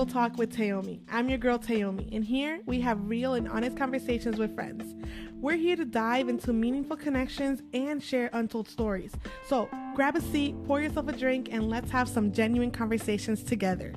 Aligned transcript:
Table 0.00 0.12
Talk 0.14 0.38
with 0.38 0.56
Taomie. 0.56 1.00
I'm 1.10 1.28
your 1.28 1.36
girl 1.36 1.58
Taomie, 1.58 2.08
and 2.16 2.24
here 2.24 2.60
we 2.64 2.80
have 2.80 3.06
real 3.06 3.34
and 3.34 3.46
honest 3.46 3.76
conversations 3.76 4.38
with 4.38 4.54
friends. 4.54 4.94
We're 5.34 5.58
here 5.58 5.76
to 5.76 5.84
dive 5.84 6.30
into 6.30 6.54
meaningful 6.54 6.96
connections 6.96 7.60
and 7.74 8.02
share 8.02 8.30
untold 8.32 8.66
stories. 8.66 9.12
So 9.46 9.68
grab 9.94 10.16
a 10.16 10.22
seat, 10.22 10.54
pour 10.64 10.80
yourself 10.80 11.08
a 11.08 11.12
drink, 11.12 11.50
and 11.52 11.68
let's 11.68 11.90
have 11.90 12.08
some 12.08 12.32
genuine 12.32 12.70
conversations 12.70 13.42
together. 13.42 13.92